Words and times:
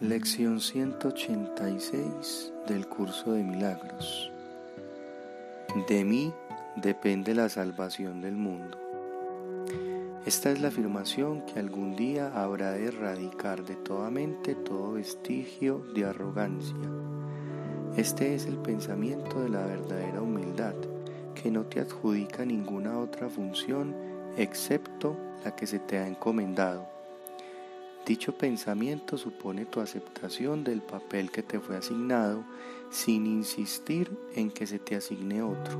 Lección 0.00 0.60
186 0.60 2.54
del 2.66 2.88
curso 2.88 3.32
de 3.32 3.44
milagros. 3.44 4.32
De 5.90 6.06
mí 6.06 6.32
depende 6.76 7.34
la 7.34 7.50
salvación 7.50 8.22
del 8.22 8.34
mundo. 8.34 8.78
Esta 10.24 10.52
es 10.52 10.62
la 10.62 10.68
afirmación 10.68 11.44
que 11.44 11.60
algún 11.60 11.96
día 11.96 12.32
habrá 12.34 12.70
de 12.72 12.86
erradicar 12.86 13.62
de 13.62 13.76
toda 13.76 14.08
mente 14.08 14.54
todo 14.54 14.92
vestigio 14.92 15.84
de 15.94 16.06
arrogancia. 16.06 16.74
Este 17.94 18.34
es 18.34 18.46
el 18.46 18.56
pensamiento 18.56 19.42
de 19.42 19.50
la 19.50 19.66
verdadera 19.66 20.22
humildad, 20.22 20.76
que 21.34 21.50
no 21.50 21.66
te 21.66 21.78
adjudica 21.78 22.46
ninguna 22.46 22.98
otra 22.98 23.28
función 23.28 23.94
excepto 24.38 25.18
la 25.44 25.54
que 25.54 25.66
se 25.66 25.78
te 25.78 25.98
ha 25.98 26.08
encomendado 26.08 26.99
Dicho 28.06 28.32
pensamiento 28.32 29.18
supone 29.18 29.66
tu 29.66 29.80
aceptación 29.80 30.64
del 30.64 30.80
papel 30.80 31.30
que 31.30 31.42
te 31.42 31.60
fue 31.60 31.76
asignado 31.76 32.44
sin 32.90 33.26
insistir 33.26 34.10
en 34.34 34.50
que 34.50 34.66
se 34.66 34.78
te 34.78 34.96
asigne 34.96 35.42
otro. 35.42 35.78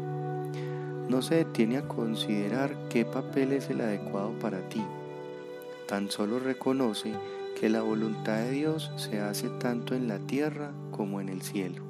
No 1.08 1.22
se 1.22 1.36
detiene 1.36 1.78
a 1.78 1.88
considerar 1.88 2.76
qué 2.88 3.04
papel 3.04 3.52
es 3.52 3.70
el 3.70 3.80
adecuado 3.80 4.38
para 4.38 4.68
ti. 4.68 4.84
Tan 5.88 6.10
solo 6.10 6.38
reconoce 6.38 7.14
que 7.58 7.68
la 7.68 7.82
voluntad 7.82 8.36
de 8.36 8.52
Dios 8.52 8.92
se 8.96 9.20
hace 9.20 9.48
tanto 9.48 9.94
en 9.94 10.06
la 10.06 10.18
tierra 10.18 10.72
como 10.92 11.20
en 11.20 11.30
el 11.30 11.42
cielo. 11.42 11.82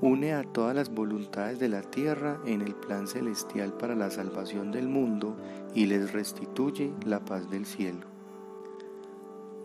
Une 0.00 0.34
a 0.34 0.44
todas 0.44 0.74
las 0.74 0.94
voluntades 0.94 1.58
de 1.58 1.68
la 1.68 1.82
tierra 1.82 2.38
en 2.46 2.60
el 2.60 2.74
plan 2.74 3.08
celestial 3.08 3.72
para 3.72 3.94
la 3.94 4.10
salvación 4.10 4.70
del 4.72 4.88
mundo 4.88 5.36
y 5.74 5.86
les 5.86 6.12
restituye 6.12 6.92
la 7.04 7.24
paz 7.24 7.50
del 7.50 7.66
cielo. 7.66 8.09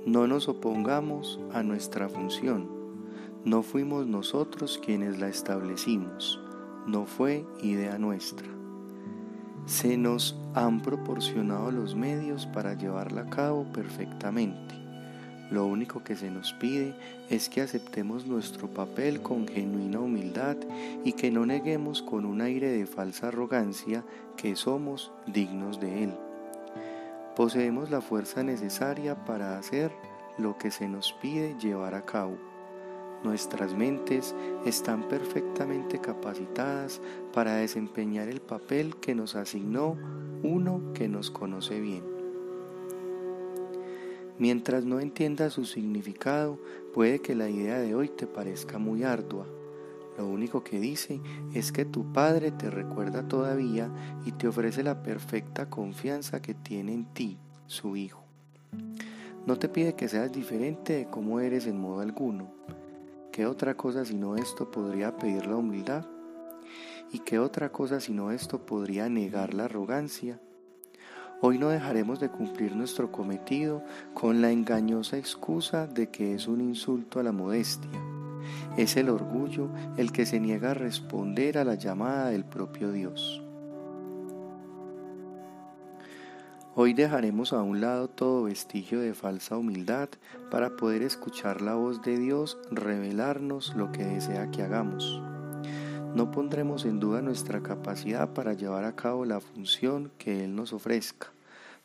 No 0.06 0.28
nos 0.28 0.48
opongamos 0.48 1.39
a 1.52 1.64
nuestra 1.64 2.08
función. 2.09 2.70
No 3.44 3.64
fuimos 3.64 4.06
nosotros 4.06 4.80
quienes 4.86 5.17
la 5.17 5.30
establecimos. 5.30 6.39
No 6.86 7.08
fue 7.08 7.44
idea 7.64 7.97
nuestra. 7.97 8.47
Se 9.66 9.97
nos 9.97 10.39
han 10.53 10.84
proporcionado 10.84 11.72
los 11.72 11.95
medios 11.95 12.45
para 12.45 12.75
llevarla 12.75 13.22
a 13.22 13.30
cabo 13.31 13.66
perfectamente. 13.73 14.75
Lo 15.50 15.66
único 15.66 16.03
que 16.03 16.16
se 16.16 16.30
nos 16.30 16.53
pide 16.53 16.94
es 17.31 17.50
que 17.50 17.62
aceptemos 17.62 18.28
nuestro 18.28 18.67
papel 18.67 19.23
con 19.23 19.47
genuina 19.47 20.00
humildad 20.00 20.58
y 21.03 21.14
que 21.14 21.31
no 21.31 21.47
neguemos 21.47 22.03
con 22.03 22.25
un 22.25 22.42
aire 22.42 22.69
de 22.69 22.86
falsa 22.86 23.30
arrogancia 23.30 24.06
que 24.38 24.56
somos 24.56 25.12
dignos 25.25 25.80
de 25.80 26.03
él 26.03 26.25
poseemos 27.36 27.91
la 27.91 28.02
fuerza 28.02 28.44
necesaria 28.44 29.25
para 29.25 29.58
hacer 29.58 29.91
lo 30.38 30.58
que 30.58 30.72
se 30.72 30.88
nos 30.88 31.14
pide 31.14 31.55
llevar 31.59 31.94
a 31.95 32.05
cabo. 32.05 32.38
Nuestras 33.23 33.73
mentes 33.73 34.36
están 34.66 35.08
perfectamente 35.08 36.00
capacitadas 36.00 37.02
para 37.33 37.56
desempeñar 37.56 38.28
el 38.28 38.41
papel 38.41 38.95
que 38.97 39.16
nos 39.16 39.36
asignó 39.36 39.97
uno 40.44 40.94
que 40.94 41.08
nos 41.08 41.31
conoce 41.31 41.80
bien. 41.80 42.03
Mientras 44.38 44.83
no 44.86 45.00
entiendas 45.00 45.53
su 45.53 45.66
significado, 45.66 46.59
puede 46.94 47.19
que 47.19 47.36
la 47.36 47.50
idea 47.50 47.80
de 47.80 47.95
hoy 47.95 48.09
te 48.09 48.28
parezca 48.28 48.78
muy 48.78 49.03
ardua. 49.03 49.47
Lo 50.18 50.28
único 50.28 50.64
que 50.64 50.80
dice 50.80 51.20
es 51.54 51.72
que 51.72 51.84
tu 51.84 52.14
Padre 52.14 52.52
te 52.52 52.70
recuerda 52.70 53.28
todavía 53.28 53.90
y 54.26 54.32
te 54.32 54.48
ofrece 54.48 54.82
la 54.82 55.04
perfecta 55.04 55.70
confianza 55.70 56.42
que 56.42 56.54
tiene 56.54 56.94
en 56.94 57.06
ti, 57.06 57.38
su 57.66 57.98
Hijo. 57.98 58.24
No 59.46 59.58
te 59.58 59.68
pide 59.68 59.96
que 59.96 60.08
seas 60.08 60.32
diferente 60.32 60.94
de 60.94 61.06
cómo 61.08 61.40
eres 61.40 61.68
en 61.68 61.80
modo 61.80 62.00
alguno. 62.00 62.50
¿Qué 63.31 63.46
otra 63.46 63.75
cosa 63.75 64.06
sino 64.06 64.38
esto 64.38 64.72
podría 64.72 65.18
pedir 65.18 65.46
la 65.46 65.58
humildad? 65.58 66.06
¿Y 67.12 67.20
qué 67.20 67.38
otra 67.38 67.72
cosa 67.72 68.00
sino 68.00 68.31
esto 68.31 68.66
podría 68.66 69.09
negar 69.09 69.54
la 69.54 69.66
arrogancia? 69.66 70.40
Hoy 71.42 71.59
no 71.59 71.68
dejaremos 71.68 72.22
de 72.22 72.30
cumplir 72.30 72.75
nuestro 72.75 73.12
cometido 73.12 73.84
con 74.14 74.42
la 74.42 74.52
engañosa 74.52 75.18
excusa 75.18 75.86
de 75.86 76.09
que 76.09 76.34
es 76.34 76.48
un 76.48 76.62
insulto 76.62 77.20
a 77.20 77.24
la 77.24 77.34
modestia 77.34 78.15
es 78.78 78.97
el 78.97 79.09
orgullo 79.09 79.69
el 79.97 80.11
que 80.11 80.25
se 80.25 80.39
niega 80.39 80.72
a 80.72 80.73
responder 80.73 81.57
a 81.57 81.63
la 81.63 81.75
llamada 81.75 82.29
del 82.29 82.45
propio 82.45 82.91
Dios. 82.91 83.41
Hoy 86.78 86.94
dejaremos 86.94 87.53
a 87.53 87.61
un 87.61 87.79
lado 87.79 88.09
todo 88.09 88.44
vestigio 88.44 89.00
de 89.00 89.13
falsa 89.13 89.57
humildad 89.57 90.09
para 90.51 90.75
poder 90.75 91.03
escuchar 91.03 91.61
la 91.61 91.75
voz 91.75 92.01
de 92.01 92.17
Dios 92.17 92.57
revelarnos 92.69 93.73
lo 93.75 93.94
que 93.94 94.03
desea 94.03 94.51
que 94.51 94.62
hagamos. 94.62 95.22
No 96.16 96.31
pondremos 96.31 96.83
en 96.83 97.00
duda 97.00 97.22
nuestra 97.22 97.63
capacidad 97.63 98.33
para 98.33 98.53
llevar 98.53 98.83
a 98.83 98.95
cabo 98.95 99.23
la 99.23 99.39
función 99.39 100.12
que 100.17 100.44
Él 100.44 100.56
nos 100.56 100.73
ofrezca. 100.73 101.34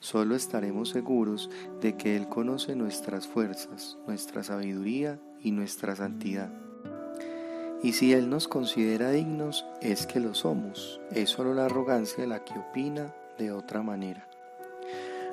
Solo 0.01 0.35
estaremos 0.35 0.89
seguros 0.89 1.51
de 1.83 1.95
que 1.99 2.17
Él 2.17 2.27
conoce 2.27 2.75
nuestras 2.75 3.27
fuerzas, 3.27 3.99
nuestra 4.07 4.43
sabiduría 4.43 5.21
y 5.43 5.53
nuestra 5.53 5.95
santidad. 5.95 6.51
Y 7.83 7.93
si 7.93 8.15
Él 8.15 8.31
nos 8.31 8.49
considera 8.49 9.11
dignos, 9.11 9.67
es 9.83 10.07
que 10.07 10.19
lo 10.19 10.35
somos. 10.35 11.03
Es 11.13 11.29
solo 11.29 11.53
la 11.53 11.67
arrogancia 11.67 12.27
la 12.27 12.45
que 12.45 12.59
opina 12.59 13.15
de 13.39 13.53
otra 13.53 13.83
manera. 13.83 14.27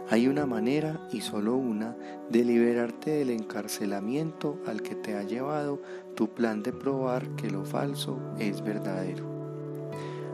Hay 0.10 0.28
una 0.28 0.46
manera, 0.46 1.00
y 1.14 1.22
solo 1.22 1.56
una, 1.56 1.96
de 2.30 2.44
liberarte 2.44 3.12
del 3.12 3.30
encarcelamiento 3.30 4.60
al 4.66 4.82
que 4.82 4.96
te 4.96 5.16
ha 5.16 5.24
llevado 5.24 5.82
tu 6.14 6.30
plan 6.34 6.62
de 6.62 6.74
probar 6.74 7.36
que 7.38 7.50
lo 7.50 7.64
falso 7.64 8.20
es 8.38 8.62
verdadero. 8.62 9.26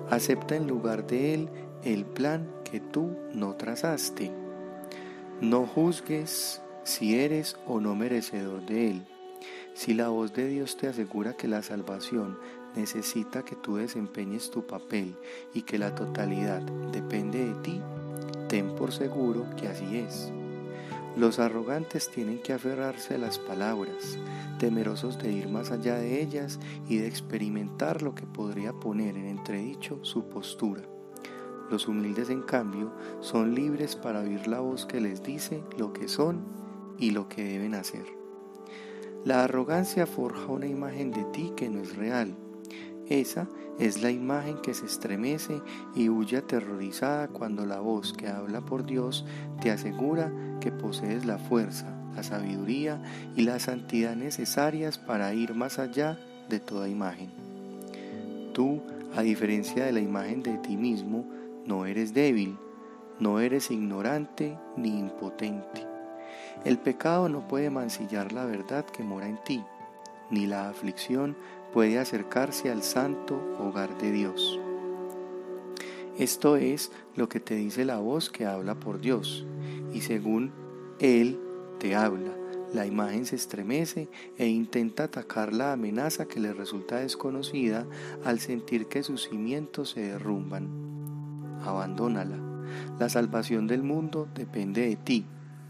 Acepta 0.10 0.56
en 0.56 0.68
lugar 0.68 1.06
de 1.06 1.36
él 1.36 1.50
el 1.84 2.06
plan 2.06 2.48
que 2.74 2.80
tú 2.80 3.16
no 3.36 3.54
trazaste. 3.56 4.32
No 5.42 5.68
juzgues 5.68 6.60
si 6.84 7.20
eres 7.20 7.56
o 7.68 7.80
no 7.80 7.94
merecedor 7.94 8.66
de 8.66 8.90
él. 8.90 9.06
Si 9.76 9.94
la 9.94 10.10
voz 10.10 10.34
de 10.34 10.48
Dios 10.48 10.76
te 10.76 10.88
asegura 10.88 11.34
que 11.34 11.48
la 11.48 11.62
salvación 11.62 12.40
necesita 12.76 13.46
que 13.46 13.56
tú 13.56 13.76
desempeñes 13.76 14.50
tu 14.50 14.66
papel 14.66 15.16
y 15.54 15.62
que 15.62 15.78
la 15.78 15.94
totalidad 15.94 16.64
depende 16.92 17.46
de 17.46 17.54
ti, 17.62 17.80
ten 18.50 18.74
por 18.74 18.92
seguro 18.92 19.46
que 19.56 19.68
así 19.68 20.00
es. 20.00 20.32
Los 21.16 21.38
arrogantes 21.38 22.10
tienen 22.10 22.42
que 22.42 22.54
aferrarse 22.54 23.14
a 23.14 23.20
las 23.20 23.38
palabras, 23.38 24.18
temerosos 24.58 25.20
de 25.20 25.32
ir 25.32 25.48
más 25.48 25.70
allá 25.70 26.00
de 26.00 26.24
ellas 26.24 26.60
y 26.90 26.98
de 26.98 27.06
experimentar 27.06 28.02
lo 28.02 28.16
que 28.16 28.26
podría 28.26 28.74
poner 28.74 29.16
en 29.16 29.28
entredicho 29.28 30.00
su 30.02 30.24
postura. 30.24 30.82
Los 31.70 31.88
humildes, 31.88 32.30
en 32.30 32.42
cambio, 32.42 32.92
son 33.22 33.56
libres 33.56 33.96
para 33.96 34.22
oír 34.22 34.48
la 34.48 34.60
voz 34.60 34.86
que 34.86 35.02
les 35.02 35.24
dice 35.24 35.64
lo 35.78 35.94
que 35.94 36.08
son 36.08 36.42
y 36.98 37.12
lo 37.12 37.30
que 37.30 37.44
deben 37.44 37.76
hacer. 37.76 38.06
La 39.26 39.44
arrogancia 39.44 40.06
forja 40.06 40.48
una 40.48 40.68
imagen 40.68 41.12
de 41.12 41.24
ti 41.26 41.54
que 41.56 41.70
no 41.70 41.80
es 41.80 41.96
real. 41.96 42.36
Esa 43.08 43.48
es 43.80 44.02
la 44.02 44.12
imagen 44.12 44.58
que 44.62 44.74
se 44.74 44.86
estremece 44.86 45.62
y 45.96 46.10
huye 46.10 46.38
aterrorizada 46.38 47.28
cuando 47.28 47.66
la 47.66 47.80
voz 47.80 48.14
que 48.14 48.28
habla 48.28 48.62
por 48.62 48.86
Dios 48.86 49.26
te 49.62 49.72
asegura 49.72 50.32
que 50.60 50.72
posees 50.72 51.26
la 51.26 51.38
fuerza, 51.38 51.88
la 52.16 52.24
sabiduría 52.24 53.02
y 53.36 53.44
la 53.44 53.60
santidad 53.60 54.16
necesarias 54.16 54.98
para 54.98 55.34
ir 55.34 55.56
más 55.56 55.80
allá 55.80 56.20
de 56.50 56.60
toda 56.60 56.90
imagen. 56.90 57.32
Tú, 58.54 58.82
a 59.16 59.22
diferencia 59.22 59.86
de 59.86 59.92
la 59.92 60.02
imagen 60.02 60.44
de 60.44 60.58
ti 60.58 60.78
mismo, 60.78 61.26
no 61.66 61.86
eres 61.86 62.14
débil, 62.14 62.58
no 63.20 63.40
eres 63.40 63.72
ignorante 63.72 64.58
ni 64.76 65.00
impotente. 65.00 65.86
El 66.66 66.78
pecado 66.78 67.30
no 67.30 67.48
puede 67.48 67.70
mancillar 67.70 68.32
la 68.32 68.46
verdad 68.46 68.86
que 68.86 69.04
mora 69.04 69.28
en 69.28 69.42
ti, 69.44 69.64
ni 70.30 70.48
la 70.48 70.70
aflicción 70.70 71.36
puede 71.74 72.00
acercarse 72.00 72.70
al 72.72 72.84
santo 72.84 73.36
hogar 73.60 73.98
de 73.98 74.12
Dios. 74.12 74.60
Esto 76.18 76.58
es 76.58 76.92
lo 77.16 77.28
que 77.28 77.40
te 77.40 77.56
dice 77.56 77.86
la 77.86 77.98
voz 78.00 78.30
que 78.30 78.46
habla 78.46 78.76
por 78.76 79.00
Dios, 79.00 79.46
y 79.94 80.02
según 80.02 80.52
Él 81.00 81.40
te 81.80 81.96
habla, 81.96 82.32
la 82.74 82.86
imagen 82.86 83.26
se 83.26 83.36
estremece 83.36 84.10
e 84.38 84.48
intenta 84.48 85.04
atacar 85.04 85.54
la 85.54 85.74
amenaza 85.74 86.28
que 86.28 86.40
le 86.40 86.54
resulta 86.54 86.98
desconocida 86.98 87.88
al 88.24 88.40
sentir 88.40 88.88
que 88.88 89.04
sus 89.04 89.30
cimientos 89.30 89.92
se 89.92 90.02
derrumban. 90.02 90.83
Abandónala. 91.64 92.38
La 93.00 93.10
salvación 93.10 93.68
del 93.68 93.84
mundo 93.84 94.28
depende 94.34 94.88
de 94.88 94.96
ti 94.96 95.26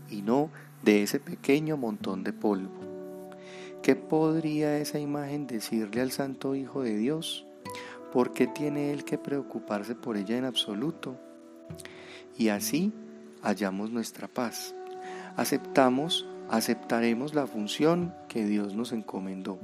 y 0.09 0.21
no 0.21 0.49
de 0.83 1.03
ese 1.03 1.19
pequeño 1.19 1.77
montón 1.77 2.23
de 2.23 2.33
polvo. 2.33 2.81
¿Qué 3.81 3.95
podría 3.95 4.77
esa 4.77 4.99
imagen 4.99 5.47
decirle 5.47 6.01
al 6.01 6.11
Santo 6.11 6.55
Hijo 6.55 6.83
de 6.83 6.95
Dios? 6.95 7.45
¿Por 8.11 8.31
qué 8.31 8.47
tiene 8.47 8.91
Él 8.91 9.03
que 9.03 9.17
preocuparse 9.17 9.95
por 9.95 10.17
ella 10.17 10.37
en 10.37 10.45
absoluto? 10.45 11.17
Y 12.37 12.49
así 12.49 12.93
hallamos 13.41 13.91
nuestra 13.91 14.27
paz. 14.27 14.73
Aceptamos 15.35 16.25
aceptaremos 16.49 17.33
la 17.33 17.47
función 17.47 18.13
que 18.27 18.45
Dios 18.45 18.75
nos 18.75 18.91
encomendó, 18.91 19.59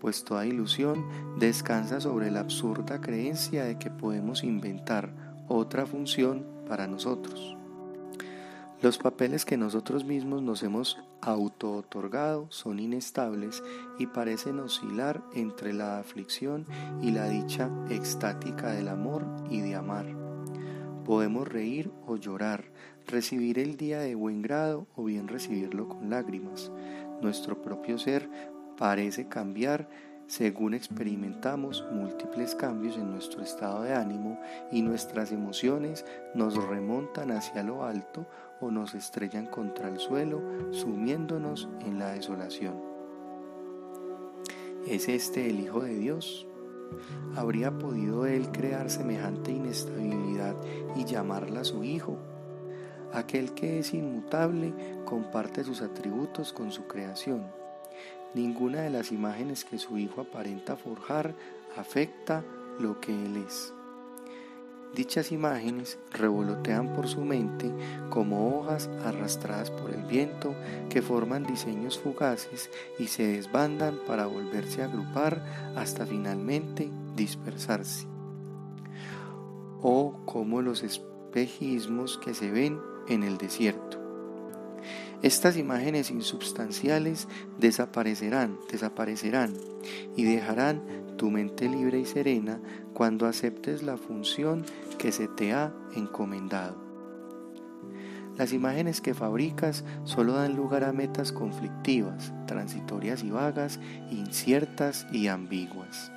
pues 0.00 0.24
toda 0.24 0.46
ilusión 0.46 1.04
descansa 1.38 2.00
sobre 2.00 2.30
la 2.30 2.40
absurda 2.40 3.00
creencia 3.00 3.64
de 3.64 3.78
que 3.78 3.90
podemos 3.90 4.42
inventar 4.42 5.10
otra 5.48 5.86
función 5.86 6.46
para 6.68 6.86
nosotros. 6.86 7.56
Los 8.82 8.98
papeles 8.98 9.46
que 9.46 9.56
nosotros 9.56 10.04
mismos 10.04 10.42
nos 10.42 10.62
hemos 10.62 10.98
auto-otorgado 11.22 12.46
son 12.50 12.78
inestables 12.78 13.62
y 13.98 14.06
parecen 14.06 14.60
oscilar 14.60 15.22
entre 15.34 15.72
la 15.72 15.98
aflicción 15.98 16.66
y 17.00 17.10
la 17.10 17.28
dicha 17.28 17.70
extática 17.88 18.72
del 18.72 18.88
amor 18.88 19.24
y 19.48 19.60
de 19.62 19.76
amar. 19.76 20.06
Podemos 21.06 21.48
reír 21.48 21.90
o 22.06 22.16
llorar, 22.16 22.70
recibir 23.06 23.58
el 23.58 23.76
día 23.76 24.00
de 24.00 24.14
buen 24.14 24.42
grado 24.42 24.86
o 24.94 25.04
bien 25.04 25.26
recibirlo 25.26 25.88
con 25.88 26.10
lágrimas. 26.10 26.70
Nuestro 27.22 27.62
propio 27.62 27.96
ser 27.98 28.28
parece 28.76 29.26
cambiar 29.26 29.88
según 30.26 30.74
experimentamos 30.74 31.84
múltiples 31.92 32.54
cambios 32.54 32.96
en 32.96 33.12
nuestro 33.12 33.42
estado 33.42 33.82
de 33.82 33.94
ánimo 33.94 34.40
y 34.72 34.82
nuestras 34.82 35.30
emociones 35.30 36.04
nos 36.34 36.56
remontan 36.56 37.30
hacia 37.30 37.62
lo 37.62 37.84
alto 37.84 38.26
o 38.60 38.70
nos 38.70 38.94
estrellan 38.94 39.46
contra 39.46 39.88
el 39.88 39.98
suelo, 39.98 40.42
sumiéndonos 40.72 41.68
en 41.80 41.98
la 41.98 42.10
desolación. 42.10 42.74
¿Es 44.86 45.08
este 45.08 45.48
el 45.48 45.60
Hijo 45.60 45.80
de 45.80 45.94
Dios? 45.94 46.46
¿Habría 47.36 47.76
podido 47.76 48.26
Él 48.26 48.50
crear 48.50 48.90
semejante 48.90 49.52
inestabilidad 49.52 50.56
y 50.96 51.04
llamarla 51.04 51.64
su 51.64 51.84
Hijo? 51.84 52.18
Aquel 53.12 53.52
que 53.54 53.78
es 53.78 53.94
inmutable 53.94 54.74
comparte 55.04 55.62
sus 55.62 55.82
atributos 55.82 56.52
con 56.52 56.72
su 56.72 56.86
creación 56.86 57.44
Ninguna 58.36 58.82
de 58.82 58.90
las 58.90 59.12
imágenes 59.12 59.64
que 59.64 59.78
su 59.78 59.96
hijo 59.96 60.20
aparenta 60.20 60.76
forjar 60.76 61.34
afecta 61.74 62.44
lo 62.78 63.00
que 63.00 63.10
él 63.10 63.38
es. 63.38 63.72
Dichas 64.94 65.32
imágenes 65.32 65.98
revolotean 66.12 66.92
por 66.92 67.08
su 67.08 67.22
mente 67.22 67.72
como 68.10 68.58
hojas 68.58 68.90
arrastradas 69.06 69.70
por 69.70 69.90
el 69.90 70.02
viento 70.02 70.54
que 70.90 71.00
forman 71.00 71.46
diseños 71.46 71.98
fugaces 71.98 72.68
y 72.98 73.06
se 73.06 73.26
desbandan 73.26 74.00
para 74.06 74.26
volverse 74.26 74.82
a 74.82 74.84
agrupar 74.84 75.42
hasta 75.74 76.04
finalmente 76.04 76.90
dispersarse. 77.16 78.06
O 79.80 80.12
como 80.26 80.60
los 80.60 80.82
espejismos 80.82 82.18
que 82.18 82.34
se 82.34 82.50
ven 82.50 82.78
en 83.08 83.22
el 83.22 83.38
desierto. 83.38 84.05
Estas 85.22 85.56
imágenes 85.56 86.10
insubstanciales 86.10 87.26
desaparecerán, 87.58 88.58
desaparecerán 88.70 89.54
y 90.14 90.24
dejarán 90.24 90.82
tu 91.16 91.30
mente 91.30 91.68
libre 91.68 91.98
y 91.98 92.04
serena 92.04 92.60
cuando 92.92 93.26
aceptes 93.26 93.82
la 93.82 93.96
función 93.96 94.64
que 94.98 95.12
se 95.12 95.26
te 95.26 95.52
ha 95.52 95.72
encomendado. 95.94 96.76
Las 98.36 98.52
imágenes 98.52 99.00
que 99.00 99.14
fabricas 99.14 99.82
solo 100.04 100.34
dan 100.34 100.56
lugar 100.56 100.84
a 100.84 100.92
metas 100.92 101.32
conflictivas, 101.32 102.34
transitorias 102.46 103.24
y 103.24 103.30
vagas, 103.30 103.80
inciertas 104.10 105.06
y 105.10 105.28
ambiguas. 105.28 106.12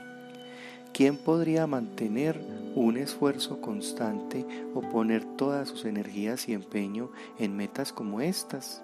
¿Quién 0.91 1.15
podría 1.15 1.65
mantener 1.65 2.41
un 2.75 2.97
esfuerzo 2.97 3.61
constante 3.61 4.45
o 4.73 4.81
poner 4.81 5.23
todas 5.37 5.69
sus 5.69 5.85
energías 5.85 6.49
y 6.49 6.53
empeño 6.53 7.09
en 7.37 7.55
metas 7.55 7.93
como 7.93 8.19
estas? 8.19 8.83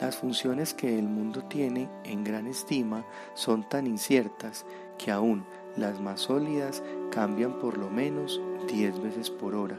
Las 0.00 0.16
funciones 0.16 0.74
que 0.74 0.98
el 0.98 1.08
mundo 1.08 1.42
tiene 1.44 1.88
en 2.04 2.24
gran 2.24 2.46
estima 2.46 3.04
son 3.34 3.68
tan 3.68 3.86
inciertas 3.86 4.64
que 4.96 5.10
aún 5.10 5.44
las 5.76 6.00
más 6.00 6.20
sólidas 6.22 6.82
cambian 7.10 7.58
por 7.58 7.78
lo 7.78 7.90
menos 7.90 8.40
10 8.68 9.02
veces 9.02 9.30
por 9.30 9.54
hora. 9.54 9.78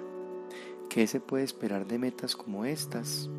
¿Qué 0.89 1.07
se 1.07 1.19
puede 1.19 1.44
esperar 1.44 1.86
de 1.86 2.00
metas 2.00 2.36
como 2.36 2.65
estas? 2.65 3.30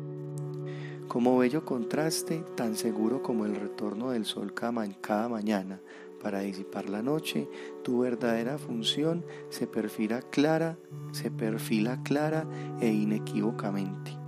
Como 1.07 1.37
bello 1.37 1.65
contraste, 1.65 2.43
tan 2.55 2.75
seguro 2.75 3.21
como 3.21 3.45
el 3.45 3.55
retorno 3.55 4.11
del 4.11 4.25
sol 4.25 4.53
cada 4.53 5.27
mañana 5.27 5.81
para 6.21 6.41
disipar 6.41 6.89
la 6.89 7.01
noche, 7.01 7.49
tu 7.83 7.99
verdadera 7.99 8.57
función 8.57 9.25
se 9.49 9.67
perfila 9.67 10.21
clara, 10.21 10.77
se 11.11 11.31
perfila 11.31 12.01
clara 12.03 12.47
e 12.79 12.87
inequívocamente. 12.87 14.20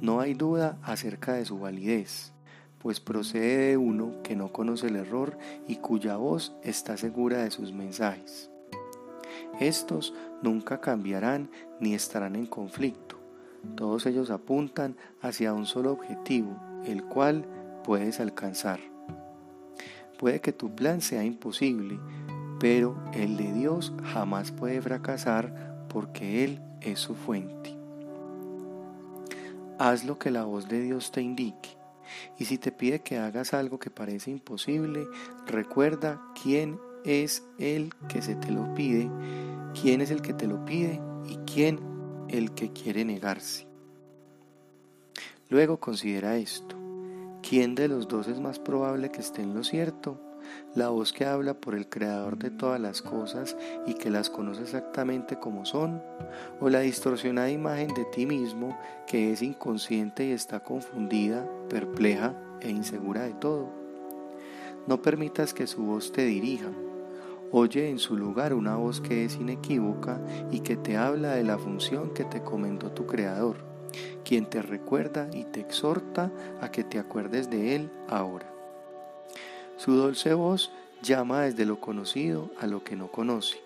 No 0.00 0.20
hay 0.20 0.34
duda 0.34 0.78
acerca 0.82 1.34
de 1.34 1.44
su 1.44 1.58
validez, 1.58 2.32
pues 2.78 3.00
procede 3.00 3.70
de 3.70 3.76
uno 3.76 4.14
que 4.22 4.34
no 4.34 4.50
conoce 4.50 4.86
el 4.86 4.96
error 4.96 5.36
y 5.68 5.76
cuya 5.76 6.16
voz 6.16 6.54
está 6.62 6.96
segura 6.96 7.44
de 7.44 7.50
sus 7.50 7.72
mensajes. 7.72 8.50
Estos 9.60 10.14
nunca 10.42 10.80
cambiarán 10.80 11.50
ni 11.80 11.94
estarán 11.94 12.34
en 12.34 12.46
conflicto. 12.46 13.16
Todos 13.76 14.06
ellos 14.06 14.30
apuntan 14.30 14.96
hacia 15.20 15.52
un 15.52 15.66
solo 15.66 15.92
objetivo, 15.92 16.56
el 16.86 17.04
cual 17.04 17.44
puedes 17.84 18.20
alcanzar. 18.20 18.80
Puede 20.18 20.40
que 20.40 20.52
tu 20.52 20.74
plan 20.74 21.02
sea 21.02 21.24
imposible, 21.24 21.98
pero 22.58 22.96
el 23.12 23.36
de 23.36 23.52
Dios 23.52 23.92
jamás 24.02 24.50
puede 24.50 24.80
fracasar 24.80 25.84
porque 25.88 26.44
Él 26.44 26.60
es 26.80 27.00
su 27.00 27.14
fuente. 27.14 27.79
Haz 29.80 30.04
lo 30.04 30.18
que 30.18 30.30
la 30.30 30.44
voz 30.44 30.68
de 30.68 30.78
Dios 30.78 31.10
te 31.10 31.22
indique. 31.22 31.70
Y 32.38 32.44
si 32.44 32.58
te 32.58 32.70
pide 32.70 33.00
que 33.00 33.16
hagas 33.16 33.54
algo 33.54 33.78
que 33.78 33.88
parece 33.88 34.30
imposible, 34.30 35.06
recuerda 35.46 36.20
quién 36.42 36.78
es 37.06 37.42
el 37.58 37.94
que 38.06 38.20
se 38.20 38.34
te 38.34 38.50
lo 38.50 38.74
pide, 38.74 39.10
quién 39.80 40.02
es 40.02 40.10
el 40.10 40.20
que 40.20 40.34
te 40.34 40.46
lo 40.46 40.62
pide 40.66 41.00
y 41.26 41.38
quién 41.50 41.80
el 42.28 42.52
que 42.52 42.74
quiere 42.74 43.06
negarse. 43.06 43.66
Luego 45.48 45.80
considera 45.80 46.36
esto. 46.36 46.76
¿Quién 47.40 47.74
de 47.74 47.88
los 47.88 48.06
dos 48.06 48.28
es 48.28 48.38
más 48.38 48.58
probable 48.58 49.10
que 49.10 49.22
esté 49.22 49.40
en 49.40 49.54
lo 49.54 49.64
cierto? 49.64 50.20
La 50.74 50.88
voz 50.90 51.12
que 51.12 51.24
habla 51.24 51.54
por 51.54 51.74
el 51.74 51.88
Creador 51.88 52.38
de 52.38 52.50
todas 52.50 52.80
las 52.80 53.02
cosas 53.02 53.56
y 53.86 53.94
que 53.94 54.10
las 54.10 54.30
conoce 54.30 54.62
exactamente 54.62 55.36
como 55.36 55.64
son, 55.64 56.02
o 56.60 56.68
la 56.68 56.80
distorsionada 56.80 57.50
imagen 57.50 57.92
de 57.94 58.04
ti 58.06 58.26
mismo 58.26 58.78
que 59.06 59.32
es 59.32 59.42
inconsciente 59.42 60.26
y 60.26 60.32
está 60.32 60.60
confundida, 60.60 61.44
perpleja 61.68 62.34
e 62.60 62.70
insegura 62.70 63.22
de 63.22 63.32
todo. 63.34 63.68
No 64.86 65.02
permitas 65.02 65.54
que 65.54 65.66
su 65.66 65.82
voz 65.82 66.12
te 66.12 66.24
dirija. 66.24 66.70
Oye 67.52 67.90
en 67.90 67.98
su 67.98 68.16
lugar 68.16 68.54
una 68.54 68.76
voz 68.76 69.00
que 69.00 69.24
es 69.24 69.34
inequívoca 69.36 70.20
y 70.50 70.60
que 70.60 70.76
te 70.76 70.96
habla 70.96 71.32
de 71.32 71.42
la 71.42 71.58
función 71.58 72.14
que 72.14 72.24
te 72.24 72.42
comendó 72.42 72.92
tu 72.92 73.06
Creador, 73.06 73.56
quien 74.24 74.46
te 74.46 74.62
recuerda 74.62 75.28
y 75.32 75.44
te 75.44 75.60
exhorta 75.60 76.30
a 76.60 76.70
que 76.70 76.84
te 76.84 76.98
acuerdes 76.98 77.50
de 77.50 77.74
Él 77.74 77.90
ahora. 78.08 78.59
Su 79.82 79.92
dulce 79.92 80.34
voz 80.34 80.70
llama 81.02 81.40
desde 81.40 81.64
lo 81.64 81.80
conocido 81.80 82.50
a 82.60 82.66
lo 82.66 82.84
que 82.84 82.96
no 82.96 83.10
conoce. 83.10 83.62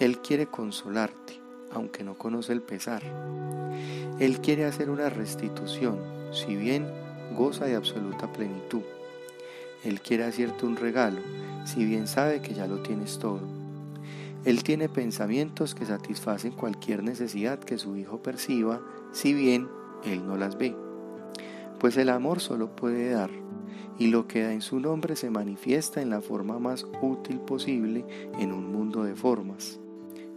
Él 0.00 0.18
quiere 0.18 0.46
consolarte, 0.48 1.40
aunque 1.70 2.02
no 2.02 2.18
conoce 2.18 2.52
el 2.52 2.62
pesar. 2.62 3.04
Él 4.18 4.40
quiere 4.40 4.64
hacer 4.64 4.90
una 4.90 5.10
restitución, 5.10 6.00
si 6.32 6.56
bien 6.56 6.88
goza 7.36 7.66
de 7.66 7.76
absoluta 7.76 8.32
plenitud. 8.32 8.82
Él 9.84 10.00
quiere 10.00 10.24
hacerte 10.24 10.66
un 10.66 10.74
regalo, 10.74 11.20
si 11.64 11.84
bien 11.84 12.08
sabe 12.08 12.42
que 12.42 12.52
ya 12.52 12.66
lo 12.66 12.80
tienes 12.80 13.20
todo. 13.20 13.42
Él 14.44 14.64
tiene 14.64 14.88
pensamientos 14.88 15.76
que 15.76 15.86
satisfacen 15.86 16.50
cualquier 16.50 17.04
necesidad 17.04 17.60
que 17.60 17.78
su 17.78 17.96
hijo 17.96 18.20
perciba, 18.20 18.80
si 19.12 19.32
bien 19.32 19.68
él 20.04 20.26
no 20.26 20.36
las 20.36 20.58
ve. 20.58 20.74
Pues 21.78 21.96
el 21.98 22.08
amor 22.08 22.40
solo 22.40 22.74
puede 22.74 23.10
dar, 23.10 23.30
y 23.98 24.08
lo 24.08 24.26
que 24.26 24.42
da 24.42 24.52
en 24.52 24.62
su 24.62 24.80
nombre 24.80 25.16
se 25.16 25.30
manifiesta 25.30 26.02
en 26.02 26.10
la 26.10 26.20
forma 26.20 26.58
más 26.58 26.86
útil 27.02 27.40
posible 27.40 28.04
en 28.38 28.52
un 28.52 28.72
mundo 28.72 29.04
de 29.04 29.14
formas. 29.14 29.78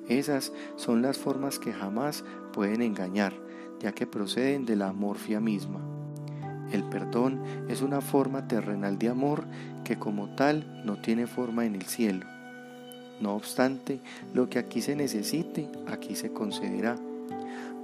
Esas 0.08 0.54
son 0.76 1.02
las 1.02 1.18
formas 1.18 1.60
que 1.60 1.74
jamás 1.74 2.24
pueden 2.54 2.82
engañar, 2.82 3.34
ya 3.80 3.92
que 3.92 4.08
proceden 4.08 4.66
de 4.66 4.76
la 4.76 4.94
morfia 4.94 5.40
misma. 5.40 5.82
El 6.72 6.84
perdón 6.84 7.42
es 7.68 7.82
una 7.82 8.02
forma 8.02 8.48
terrenal 8.48 8.98
de 8.98 9.10
amor 9.10 9.46
que 9.84 9.98
como 9.98 10.36
tal 10.36 10.84
no 10.86 10.98
tiene 10.98 11.28
forma 11.28 11.66
en 11.66 11.76
el 11.76 11.84
cielo. 11.84 12.26
No 13.20 13.36
obstante, 13.36 14.00
lo 14.34 14.50
que 14.50 14.60
aquí 14.60 14.82
se 14.82 14.96
necesite, 14.96 15.70
aquí 15.88 16.16
se 16.16 16.32
concederá 16.32 16.98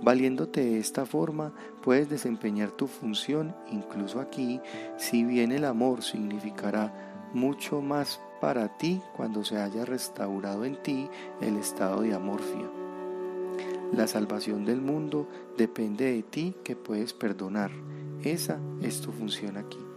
Valiéndote 0.03 0.60
de 0.60 0.79
esta 0.79 1.05
forma, 1.05 1.53
puedes 1.81 2.10
desempeñar 2.10 2.72
tu 2.72 2.88
función 2.88 3.55
incluso 3.72 4.19
aquí, 4.19 4.60
si 4.98 5.24
bien 5.24 5.53
el 5.53 5.63
amor 5.63 6.03
significará 6.03 7.31
mucho 7.33 7.81
más 7.81 8.19
para 8.41 8.77
ti 8.77 9.01
cuando 9.15 9.45
se 9.45 9.57
haya 9.57 9.86
restaurado 9.86 10.65
en 10.65 10.75
ti 10.83 11.07
el 11.39 11.55
estado 11.55 12.01
de 12.01 12.13
amorfia. 12.13 12.69
La 13.93 14.07
salvación 14.07 14.65
del 14.65 14.81
mundo 14.81 15.29
depende 15.57 16.12
de 16.12 16.24
ti 16.24 16.53
que 16.65 16.75
puedes 16.75 17.13
perdonar, 17.13 17.72
Esa 18.24 18.60
es 18.81 19.01
tu 19.01 19.12
función 19.12 19.57
aquí. 19.57 19.93